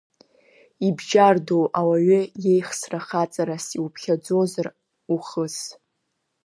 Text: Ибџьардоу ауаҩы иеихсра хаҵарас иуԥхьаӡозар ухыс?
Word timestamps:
Ибџьардоу 0.87 1.65
ауаҩы 1.79 2.21
иеихсра 2.45 2.99
хаҵарас 3.05 3.65
иуԥхьаӡозар 3.77 4.67
ухыс? 5.13 5.57